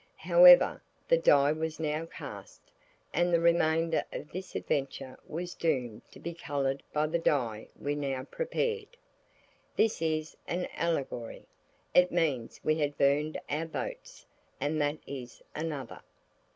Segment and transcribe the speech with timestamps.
[0.17, 2.59] However, the dye was now cast,
[3.13, 7.93] and the remainder of this adventure was doomed to be coloured by the dye we
[7.93, 8.87] now prepared.
[9.75, 11.45] (This is an allegory.
[11.93, 14.25] It means we had burned our boats.
[14.59, 16.01] And that is another.)